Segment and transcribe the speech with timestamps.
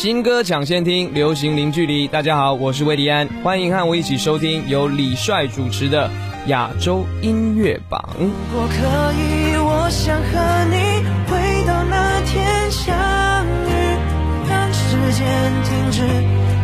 [0.00, 2.08] 新歌抢先听，流行零距离。
[2.08, 6.10] 大家好，我是魏迪安，欢迎和我一起收听由李帅主持的
[6.46, 8.02] 亚洲音乐榜。
[8.18, 8.76] 如果可
[9.12, 12.96] 以，我想和你回到那天相
[13.44, 13.72] 遇，
[14.48, 16.00] 让时间停止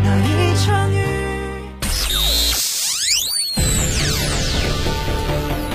[0.03, 0.96] 那一场雨。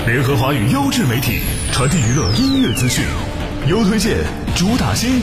[0.04, 1.38] 联合华语优质媒体，
[1.70, 3.04] 传递娱乐音乐资讯，
[3.68, 4.16] 优推荐，
[4.56, 5.22] 主打新，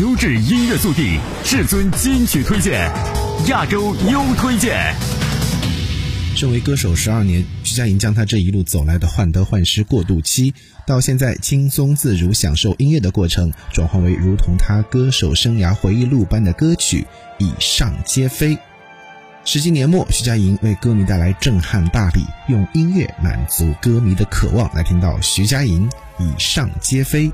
[0.00, 2.90] 优质音乐速递，至尊金曲推荐，
[3.48, 4.94] 亚洲优推荐。
[6.34, 10.54] 身为歌手十二年，徐佳莹将她这一路走来的患得患失过渡期，
[10.86, 17.06] 到现在轻松自如享受音乐的过程，转换为如同她歌手生涯回忆录般的歌曲，
[17.38, 18.56] 以上皆非。
[19.44, 24.74] 十几年末，徐佳莹为歌迷带来震撼大礼，用音乐满足歌迷的渴望。
[24.74, 25.86] 来听到徐佳莹
[26.18, 27.28] 《以上皆非》。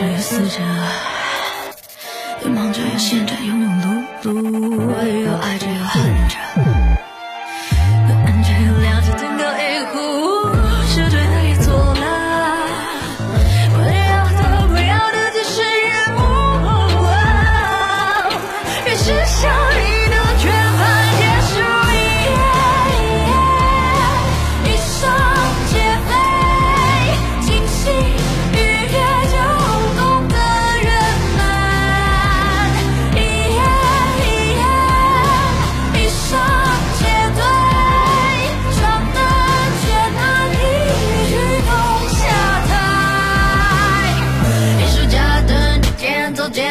[0.00, 0.62] 又或者有死者，
[2.42, 4.32] 有忙着，有闲着，庸庸碌碌，
[5.20, 6.36] 有爱着，又恨着。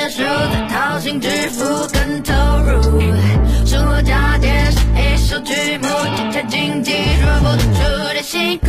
[0.09, 1.63] 间奏结束，再掏心支付
[1.93, 2.33] 更投
[2.63, 3.01] 入。
[3.65, 6.91] 生活加点是一首剧目，节前经济
[7.21, 8.68] 说不出的辛苦。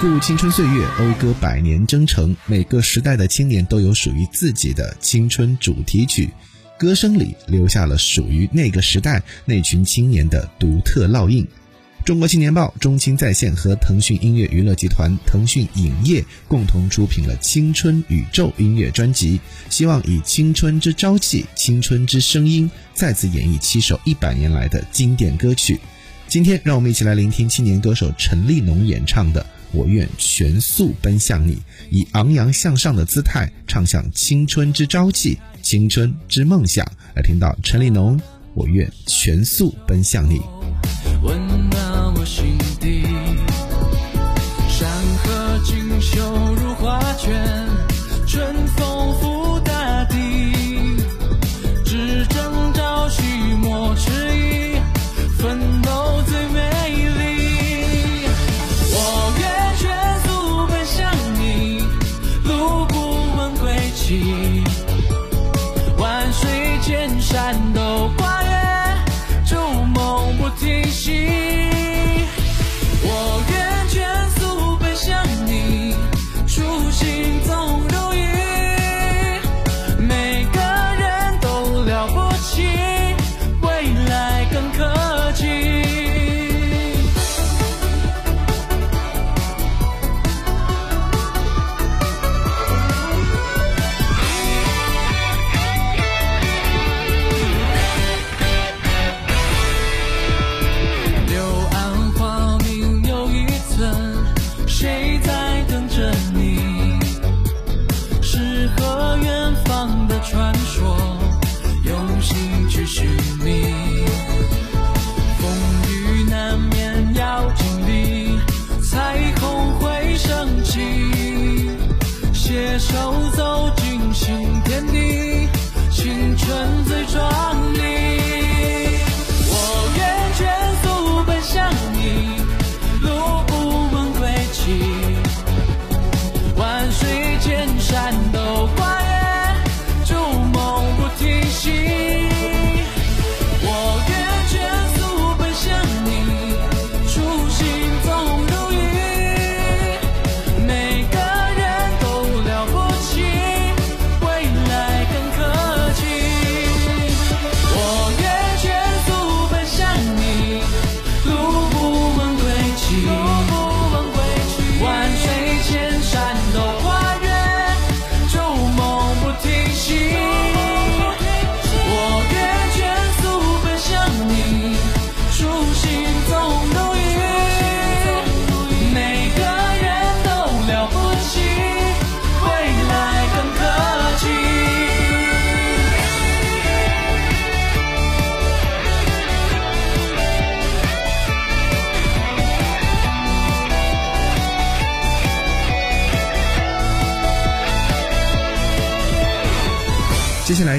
[0.00, 6.30] 顾青春岁月，讴歌百年征程，每个时代的青年都有属于自己的青春主题曲，
[6.78, 11.46] 歌声里留下了属于那个时代那群青年的独特烙印。
[12.02, 19.38] 中国青年报、中青在线和腾讯音乐娱乐集团、腾讯影业共同出品了《青春宇宙》音乐专辑，
[19.68, 25.78] 希望以青春之朝气、青春之声音，再次演绎七首一百年来的经典歌曲。
[26.26, 31.54] 今天，让我们一起来聆听青年歌手陈立农演唱的《我愿全速奔向你》，
[31.90, 36.84] 以昂扬向上的姿态唱响青春之朝气、青春之梦想。
[37.14, 38.18] 来听到陈立农
[38.54, 40.38] 《我愿全速奔向你》。
[41.22, 41.38] 温
[41.70, 43.02] 暖我心底，
[44.68, 44.88] 山
[45.22, 47.59] 河锦绣如画卷，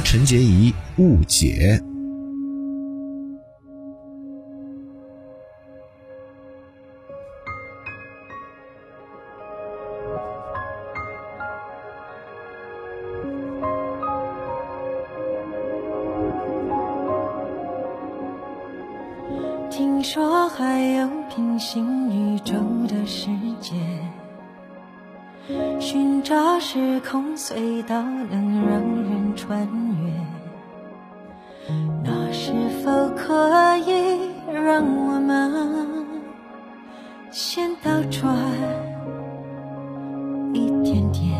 [0.03, 1.81] 陈洁仪《误解》。
[19.69, 22.53] 听说还有平行宇宙
[22.87, 23.29] 的世
[23.61, 23.73] 界，
[25.79, 28.81] 寻找时空隧道能让
[29.35, 29.67] 穿
[30.03, 30.11] 越，
[32.03, 32.51] 那是
[32.83, 35.51] 否可以让我们
[37.31, 38.35] 先倒转
[40.53, 41.31] 一点点？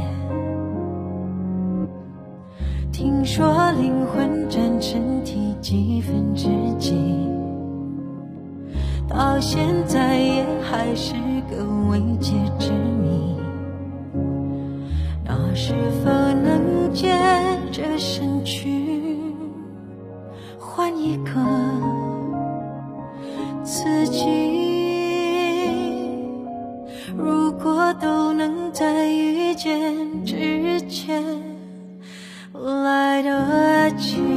[2.92, 6.96] 听说灵魂占身体几分之几？
[9.08, 11.14] 到现在也还是
[11.50, 13.36] 个未解之谜。
[15.26, 19.18] 那是否能见这身躯
[20.60, 21.32] 换一个
[23.64, 24.28] 自己？
[27.18, 31.24] 如果都能在遇见之前
[32.54, 34.31] 来得及。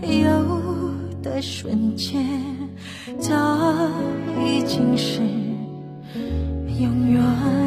[0.00, 2.26] 有的瞬间，
[3.18, 3.34] 早
[4.44, 5.20] 已经是
[6.80, 7.61] 永远。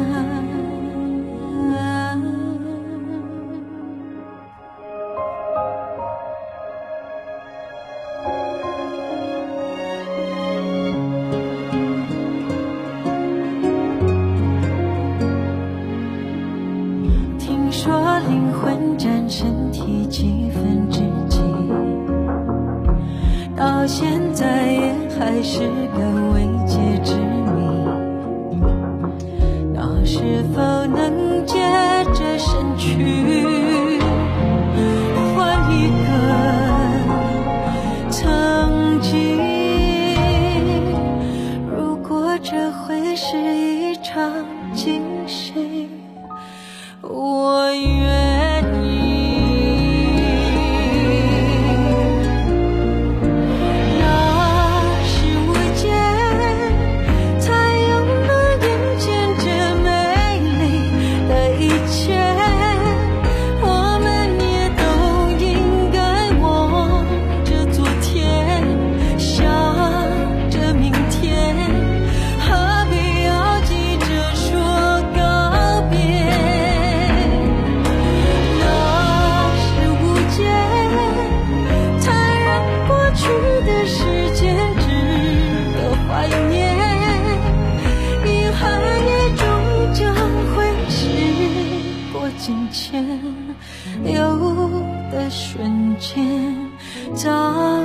[97.16, 97.82] 早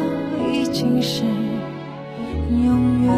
[0.51, 3.15] 已经是永远。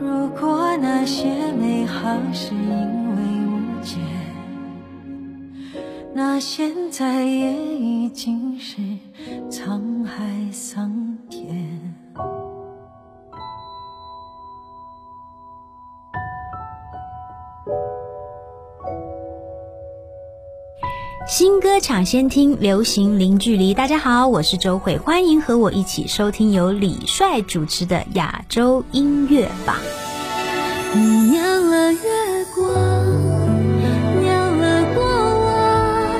[0.00, 2.60] 如果那些美好是因
[3.14, 3.98] 为误解，
[6.12, 8.82] 那现在也已经是
[9.48, 11.94] 沧海桑田。
[21.28, 23.74] 新歌抢先听，流行零距离。
[23.74, 29.76] 大家好，我是周慧，欢迎和我一起收听由李帅主持的亚洲音乐榜。
[30.94, 32.00] 你念了月
[32.54, 32.74] 光，
[34.22, 35.04] 念了过
[35.44, 36.18] 往，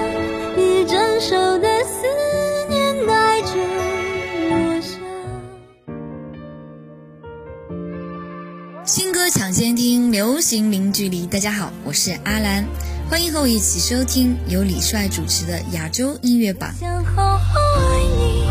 [0.59, 2.07] 一整首的思
[2.69, 3.55] 念带着
[4.50, 5.00] 我想。
[8.85, 11.25] 新歌抢先听，流行零距离。
[11.27, 12.67] 大家好，我是阿兰，
[13.11, 16.71] 欢迎和我一起收听由李帅主持的亚洲音乐榜。
[16.75, 18.45] 想好好爱你，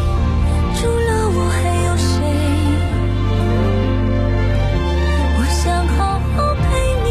[0.76, 2.10] 除了我还有谁？
[5.38, 6.66] 我想好好陪
[7.04, 7.10] 你，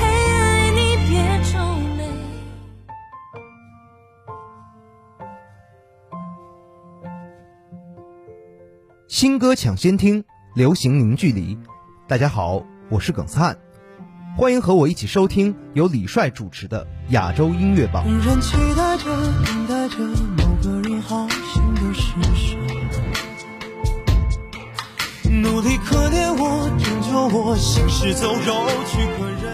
[0.00, 1.14] 嘿，爱你别
[1.52, 1.54] 皱
[1.96, 2.10] 眉。
[9.06, 10.24] 新歌抢先听，
[10.56, 11.56] 流行零距离。
[12.08, 13.56] 大家好，我是耿灿，
[14.34, 18.02] 欢迎和我一起收听由李帅主持的亚洲音乐榜。
[18.06, 19.04] 人期待着，
[19.44, 19.98] 等待着
[20.38, 22.56] 某个好心的施舍，
[25.30, 29.52] 努力可怜我，拯救我，行尸走肉，躯壳人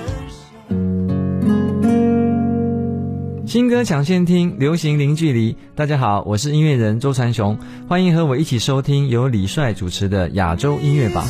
[3.46, 5.56] 新歌抢先听，流行零距离。
[5.74, 7.58] 大家好，我是音乐人周传雄，
[7.88, 11.26] 欢迎和我一起收听由李帅主持的亚洲音乐榜。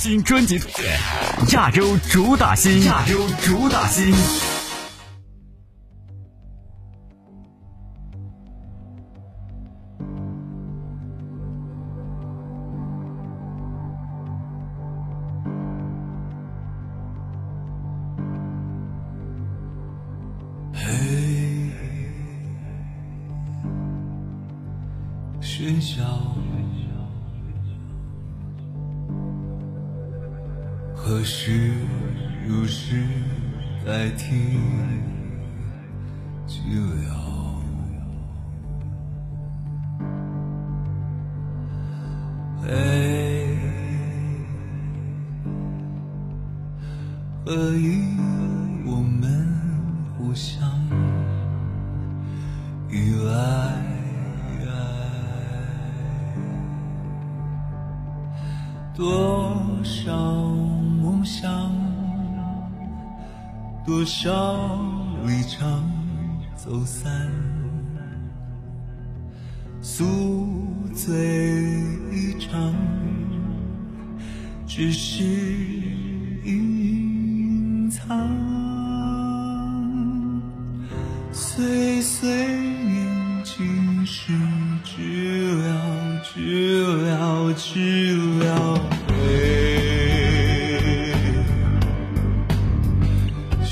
[0.00, 0.96] 新专辑推荐，
[1.54, 4.14] 亚洲主打新，亚洲主打新。
[47.48, 48.02] 可以
[48.84, 49.48] 我们
[50.18, 50.68] 互相
[52.90, 53.88] 依赖？
[58.94, 60.12] 多少
[61.00, 61.72] 梦想，
[63.86, 64.78] 多少
[65.24, 65.90] 离场
[66.54, 67.32] 走散，
[69.80, 70.04] 宿
[70.94, 71.16] 醉
[72.12, 72.74] 一场，
[74.66, 75.24] 只是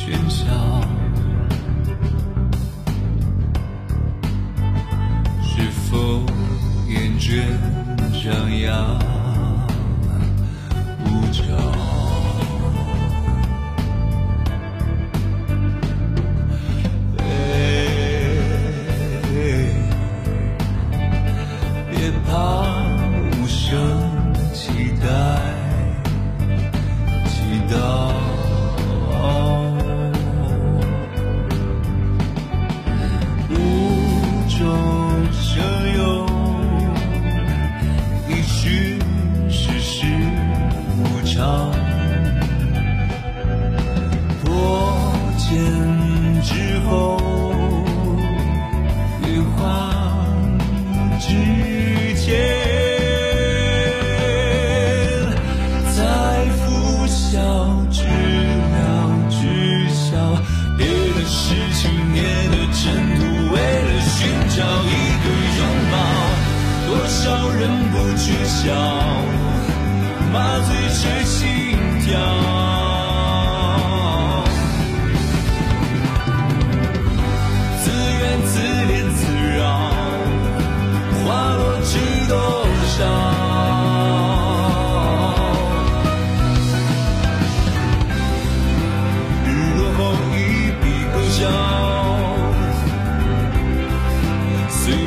[0.06, 0.65] 喧嚣。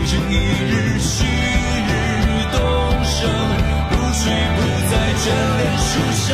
[0.10, 1.93] 随着一日旭日
[2.52, 2.58] 东
[3.04, 4.24] 升，露水
[4.56, 5.24] 不再眷
[5.58, 6.34] 恋树梢，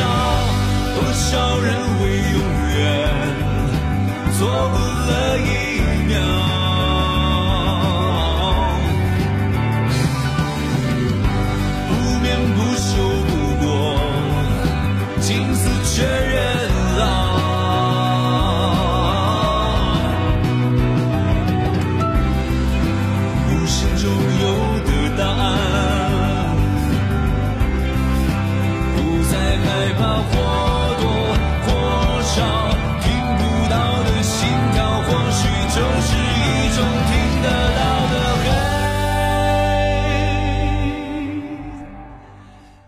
[0.94, 1.66] 多少人
[2.00, 2.40] 为永
[2.72, 2.80] 远
[4.32, 5.44] 错过了一
[6.08, 6.45] 秒。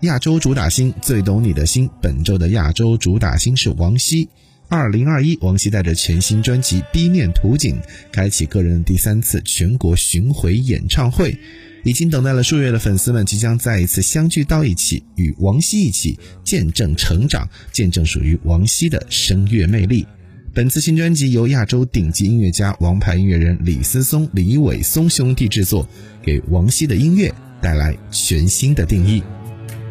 [0.03, 4.29] 亚洲主打星最懂你的心，本周的亚洲主打星是王希。
[4.69, 7.77] 二零二一，王希带着全新专辑《B 面图景》，
[8.13, 11.37] 开启个人第三次全国巡回演唱会。
[11.83, 20.07] 已经等待了数月的粉丝们，即将再一次相聚到一起，与王希一起见证成长，见证属于王希的声乐魅力。
[20.55, 25.89] 本次新专辑由亚洲顶级音乐家、王牌音乐人李思松、李伟松兄弟制作，
[26.23, 29.25] 给王希的音乐带来全新的定义。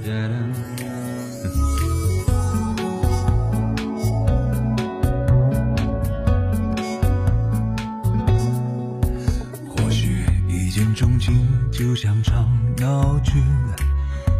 [9.68, 13.34] 或许一见钟情就像场闹剧，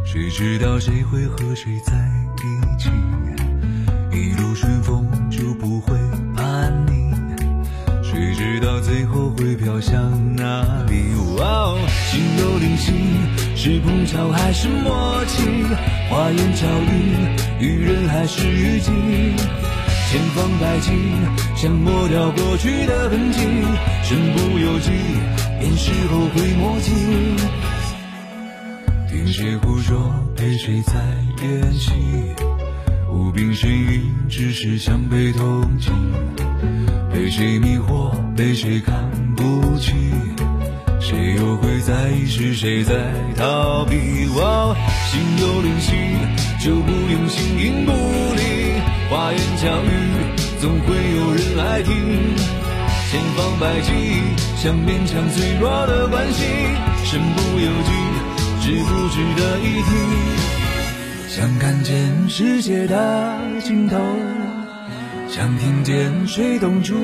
[0.06, 1.94] 谁知道谁会和谁在
[2.38, 2.90] 一起？
[4.12, 5.98] 一路顺风就不会
[6.34, 7.12] 叛逆，
[8.02, 10.02] 谁知道最后会飘向
[10.36, 11.12] 哪里？
[11.40, 11.78] 哦，
[12.10, 12.94] 心有灵犀，
[13.60, 15.42] 是碰巧还是默契？
[16.12, 18.92] 花言巧语，遇人还是遇己？
[20.10, 20.92] 千方百计
[21.56, 23.40] 想抹掉过去的痕迹，
[24.04, 24.92] 身不由己，
[25.60, 26.92] 便是后悔莫及。
[29.10, 30.94] 听谁胡说，陪谁在
[31.42, 31.92] 演戏？
[33.12, 35.92] 无病呻吟，只是想被同情。
[37.12, 38.94] 被谁迷惑，被谁看
[39.36, 39.94] 不起？
[41.00, 42.94] 谁又会在意是谁在
[43.38, 44.28] 逃避？
[44.36, 44.76] 哇，
[45.10, 45.94] 心有灵犀，
[46.64, 48.74] 就不用形影不离。
[49.10, 49.90] 花言巧语，
[50.60, 51.94] 总会有人爱听。
[53.10, 53.92] 千方百计
[54.58, 56.44] 想勉强脆弱的关系，
[57.06, 57.92] 身不由己，
[58.62, 59.90] 值不值得一提？
[61.30, 63.98] 想看见世界的尽头，
[65.30, 66.96] 想听见水冻出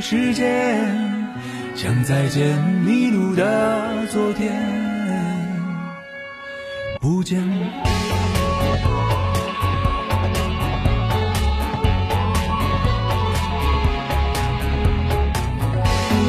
[0.00, 1.03] 时间，
[1.76, 4.54] 想再见迷路的昨天，
[7.00, 7.38] 不见。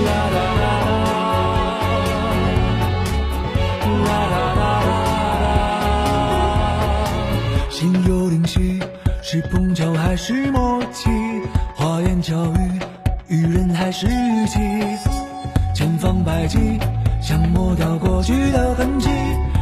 [0.04, 0.90] 啦啦啦啦，
[4.04, 4.64] 啦啦啦
[5.42, 5.46] 啦。
[7.70, 8.80] 心有灵犀
[9.22, 11.10] 是碰巧还是默契？
[11.76, 12.80] 花言巧语
[13.28, 14.60] 愚人还是语气？
[15.76, 16.80] 千方百计
[17.22, 19.10] 想抹掉过去的痕迹，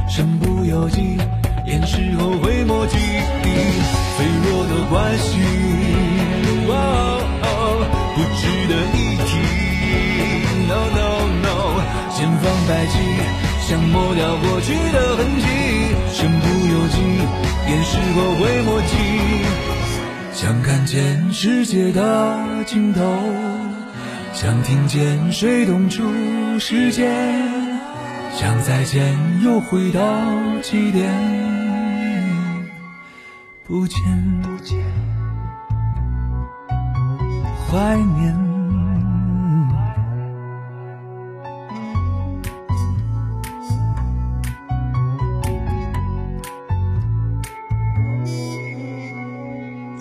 [0.08, 1.18] 身不由己，
[1.66, 2.98] 掩饰后悔莫及。
[4.16, 5.40] 脆弱的关系，
[6.70, 6.72] 哦
[7.42, 7.48] 哦
[8.14, 9.32] 不值得一提。
[10.70, 11.82] No No No，
[12.16, 12.94] 千方百计
[13.68, 15.48] 想抹掉过去的痕迹，
[16.14, 17.02] 身不由己，
[17.68, 18.94] 掩饰后悔莫及。
[20.32, 23.02] 想看见世界的尽头，
[24.34, 26.04] 想听见水冻出
[26.60, 27.08] 时间，
[28.34, 30.02] 想再见又回到
[30.62, 31.10] 起点，
[33.64, 34.02] 不见
[34.42, 34.78] 不见，
[37.70, 38.53] 怀念。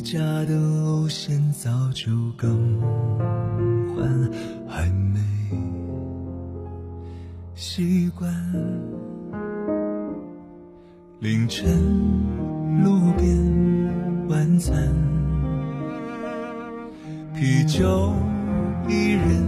[0.00, 2.80] 家的路线早就更
[3.94, 4.30] 换，
[4.68, 5.20] 还没
[7.54, 8.32] 习惯。
[11.20, 11.68] 凌晨
[12.82, 14.74] 路边晚餐。
[17.34, 18.14] 啤酒
[18.88, 19.46] 一人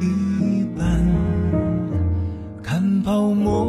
[0.00, 1.06] 一半，
[2.62, 3.66] 看泡沫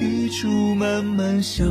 [0.00, 1.64] 溢出慢慢消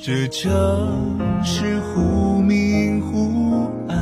[0.00, 3.98] 这城市忽明忽暗。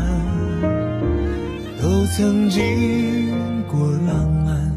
[1.81, 4.73] 都曾经过浪漫，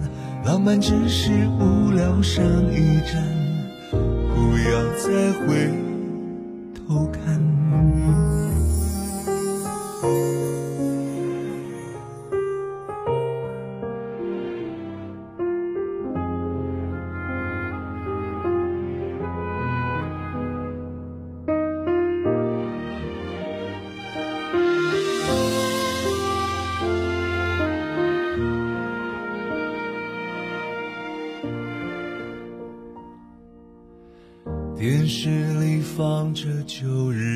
[0.45, 3.21] 浪漫只是无聊上一站，
[3.91, 5.69] 不要再回
[6.73, 7.48] 头看。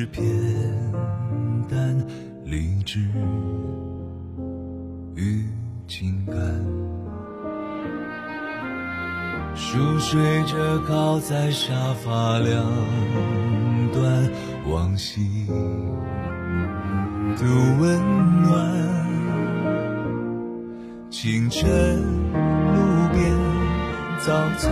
[0.04, 0.22] 旧日片
[1.68, 2.06] 段，
[2.44, 3.00] 励志
[5.14, 5.46] 与
[5.86, 6.36] 情感。
[9.54, 12.64] 熟睡着靠在沙发两
[13.92, 14.30] 端，
[14.68, 15.46] 往昔
[17.36, 17.44] 的
[17.80, 17.98] 温
[18.42, 18.52] 暖。
[21.10, 23.32] 清晨路边
[24.18, 24.70] 早餐。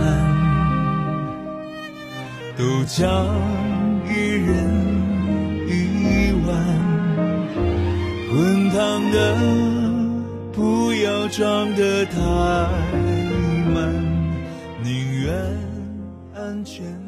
[2.55, 3.25] 豆浆
[4.07, 5.02] 一人
[6.47, 6.51] 碗，
[8.29, 9.15] 滚烫的
[10.51, 12.19] 不要装得太
[13.73, 13.93] 满，
[14.83, 15.33] 宁愿
[16.35, 17.02] 安全。